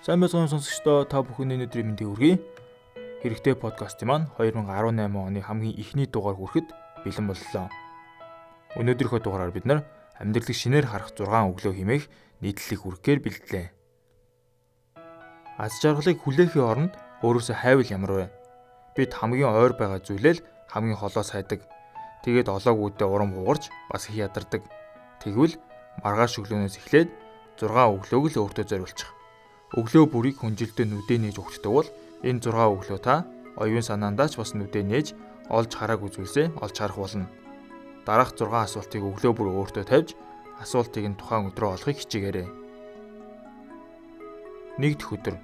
[0.00, 2.40] Сайн байцгаана сонсогчдоо та бүхэний өдрийн мэндийг хүргэе.
[3.20, 6.72] Хэрэгтэй подкастын маань 2018 оны хамгийн ихний дугаар хүрэхэд
[7.04, 7.68] бэлэн боллоо.
[8.80, 9.84] Өнөөдрийнхөө дугаараар бид нар
[10.16, 12.04] амьдралыг шинээр харах 6 өглөө хэмээх
[12.40, 13.66] нийтлэлийг хүргэхээр бэлдлээ.
[15.60, 18.26] Аз жаргалыг хүлээхийн оронд өөрөөсөө хайвал ямар вэ?
[18.96, 21.60] Бид хамгийн ойр байгаа зүйлээ л хамгийн холоос хайдаг.
[22.24, 24.64] Тэгээд олоог үүдээ урам хугарч бас их ядардаг.
[25.20, 25.60] Тэгвэл
[26.00, 27.12] маргааш өглөөнөөс эхлээд
[27.60, 29.19] 6 өглөөг л өөртөө зориулчих
[29.70, 31.88] Өглөө бүрийг хүнжилтэд нүдэ нээж өгчдөг бол
[32.26, 33.22] энэ 6 өглөө та
[33.54, 35.14] оюун санаандаач бас нүдэ нээж
[35.46, 37.30] олж харааг үзүүлсээ олж харах болно.
[38.02, 40.18] Дараах 6 асуултыг өглөө бүр өөртөө тавьж
[40.58, 42.48] асуултыг нь тухайн өдрөө олохыг хичээгээрэй.
[44.82, 45.36] Нэгдэх өдөр.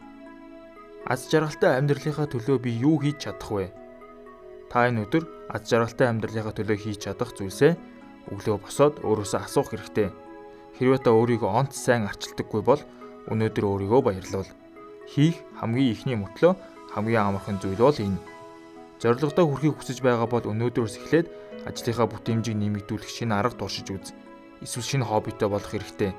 [1.06, 3.70] Аз жаргалтай амьдралынхаа төлөө би юу хийж чадах вэ?
[4.66, 5.22] Та энэ өдөр
[5.54, 7.78] аз жаргалтай амьдралынхаа төлөө хийж чадах зүйлсээ
[8.34, 10.10] өглөө босоод өөрөөсөө асуух хэрэгтэй.
[10.74, 12.82] Хэрвээ та өөрийгөө онц сайн арчилдаггүй бол
[13.26, 14.51] Өнөөдөр өөрийгөө баярлуул.
[15.10, 16.52] Хийх хамгийн ихний мөтлөө
[16.95, 18.23] хамгийн амархан зүйл бол энэ.
[19.02, 21.26] Зорилгодоо хүрэхийг хүсэж байгаа бол өнөөдрөөс эхлээд
[21.68, 24.14] ажлынхаа бүтээмжийг нэмэгдүүлэх шинэ арга туршиж үз.
[24.64, 26.14] Эсвэл шинэ хоббитой болох хэрэгтэй.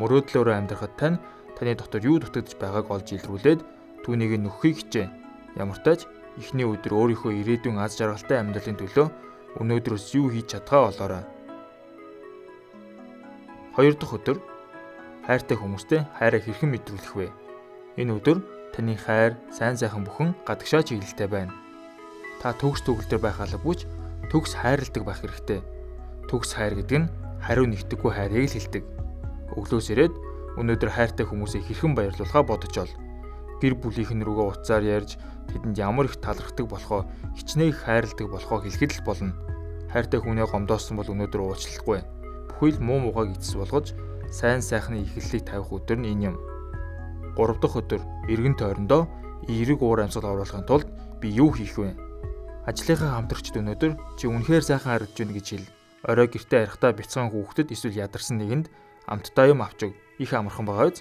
[0.00, 1.20] Мөрөөдлөөрөө амьдрахад тань
[1.54, 3.60] таны дотор юу дутагдж байгааг олж илрүүлээд
[4.02, 5.06] түүнийг нөхөхийг хичээ.
[5.60, 6.00] Ямар ч тач
[6.40, 9.06] эхний өдөр өөрийнхөө ирээдүйн аз жаргалтай амьдралын төлөө
[9.62, 11.24] өнөөдрөөс юу хийж чадгаа олоорой.
[13.74, 14.38] Хоёр дахь өдөр
[15.28, 17.28] хайртай хүмүүстэй хайраа хэрхэн мэдрүүлэх вэ?
[18.00, 18.40] Энэ өдөр
[18.72, 21.52] таны хайр, сайн сайхан бүхэн гадагшаа чиглэлтэй байна.
[22.40, 23.84] Та төгс төгөлдөр байх албагүй ч
[24.32, 25.60] төгс хайрладаг байх хэрэгтэй.
[26.32, 27.10] Төгс хайр гэдэг нь
[27.44, 28.84] хариу нэгтгэхгүй хайрыг л хэлдэг.
[29.52, 30.14] Өглөөс ирээд
[30.56, 32.92] өнөөдөр хайртай хүмүүсийг хэрхэн баярлуулахаа бодож ол.
[33.60, 35.20] Гэр бүлийнхэн рүүгээ уцаар ярьж
[35.52, 37.04] тэдэнд ямар их талархдаг болохоо,
[37.36, 39.36] хичнээн хайрладаг болохоо хэлэхэд л болно.
[39.92, 42.00] Хайртай хүнээ гомдоосон бол өнөөдөр уучлахгүй.
[42.48, 43.92] Бүхэл муу муугааг эцэс болгож
[44.30, 46.36] сайн сайхны ихлэлийг тавих өдөр нь энэ юм.
[47.36, 49.08] 3 дахь өдөр эргэн тойрондоо
[49.48, 50.88] эерэг уур амьсгал оруулахын тулд
[51.20, 51.96] би юу хийх вэ?
[52.68, 55.68] Ажлынхаа хамтрагчд өнөөдөр чи үнэхээр сайхан харагдж байна гэж хэл.
[56.04, 58.66] Орой гэртээ арихдаа бяцхан хүүхдэд эсвэл ядарсан нэгэнд
[59.08, 59.96] амттай юм авчиг.
[60.20, 61.00] Их амархан байгаа биз?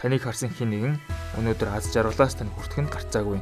[0.00, 0.94] Таныг харсан хин нэгэн
[1.38, 3.38] өнөөдөр аз жаргалаас тань хүртэх нь гарцаагүй.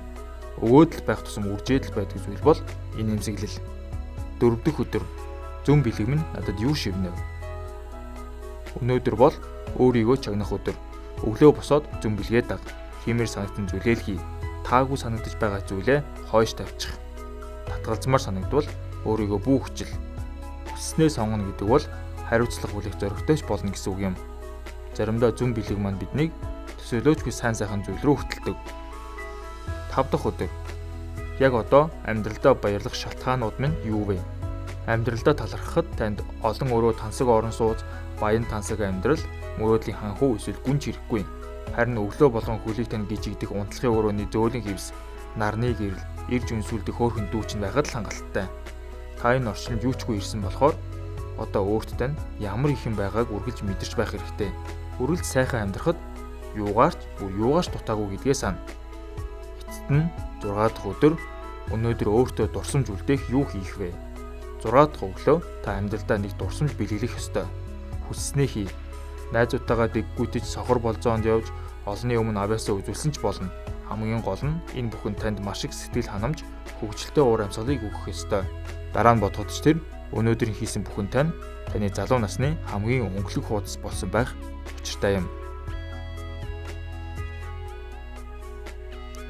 [0.60, 2.60] Өвөөд л байх тусам үржээд л байдаг зүйл бол
[2.98, 3.56] энэ эмзэглэл.
[4.42, 5.04] Дөрөвдөх өдөр
[5.64, 7.31] зөв бэлэг минь надад юу шивнэ?
[8.80, 9.34] Өнөөдөр бол
[9.76, 10.76] өөрийгөө чагнах өдөр.
[11.28, 12.62] Өглөө босоод зөмбөлгээ даг.
[13.04, 14.18] Химээр санагдсан зүйлээ л хий.
[14.64, 16.00] Таагүй санагдаж байгаа зүйлээ
[16.30, 16.94] хойш тавьчих.
[17.68, 18.68] Татгалзмаар санагдвал
[19.04, 19.92] өөрийгөө бүү хүчил.
[20.72, 21.84] Хүснээ сонгоно гэдэг бол
[22.30, 24.14] хариуцлага бүлэх зоригтойч болно гэсэн үг юм.
[24.96, 26.32] Заримдаа зүн бэлэг маань биднийг
[26.80, 28.56] төсөөлөөчгүй сайн сайхан зүйл рүү хөтэлдэг.
[29.92, 30.50] 5 дахь өдөр.
[31.40, 34.16] Яг одоо амьдралдаа баярлах шалтгаанууд минь юу вэ?
[34.87, 37.87] Амьдралдаа талархахад танд олон өрөө тансаг орон сууц
[38.19, 39.22] баян тансаг амьдрал
[39.62, 41.22] мөрөөдлийн ханхуу эсвэл гүнж хэрэггүй.
[41.78, 44.91] Харин өглөө болгон хөлийг тань гжигдэх унтлахын өрөөний зөөлөн хевс,
[45.38, 46.03] нарны гэрэл,
[46.34, 48.47] ирж үнсүүлдэг хөөрхөн дүүчин байхад л хангалттай.
[49.22, 50.75] Та энэ орчинд юучгүй ирсэн болохоор
[51.38, 54.50] одоо өөртөө ямар их юм байгааг үргэлж мэдэрч байх хэрэгтэй.
[54.99, 55.99] Үргэлж сайхан амьдрахад
[56.59, 58.59] юугаарч бүр юугаарч дутаагүй гэдгээ сана.
[59.62, 60.10] Эцэст нь
[60.43, 61.14] 6 дахь өдөр
[61.72, 64.11] өнөөдөр өөртөө дурсамж үлдээх юу хийх вэ?
[64.62, 67.46] 6 дахь өглөө та амьдралдаа нэг дурсамж бэлгэлэх ёстой
[68.12, 68.68] хүсснээ хий.
[69.32, 71.48] Найзуудтайгаа дэггүйтэж сохор болзоонд явж
[71.88, 73.48] олонний өмнө авьяасаа үзүүлсэн ч болно.
[73.88, 76.44] Хамгийн гол нь энэ бүхэн танд маш их сэтгэл ханамж,
[76.80, 78.44] хөвгчлөлтэй уур амьсгалыг өгөх ёстой.
[78.92, 79.76] Дараа нь бодоход ч тэр
[80.12, 81.32] өнөөдөр хийсэн бүхэн тань
[81.72, 84.36] таны залуу насны хамгийн өнгөлөг хуудас болсон байх
[84.76, 85.26] учиртай юм.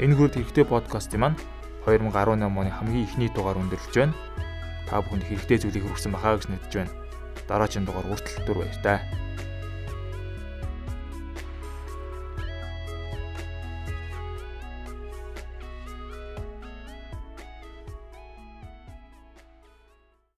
[0.03, 1.39] Энэ хүрд хэрэгтэй подкастын маань
[1.87, 4.15] 2018 оны хамгийн ихний дугаар өндөрлөж байна.
[4.93, 6.93] Та бүхэнд хэрэгтэй зүйлийг хүргэсэн бахаа гэж найдаж байна
[7.49, 8.99] дараагийн дугаар хүртэл дүр баяр таа.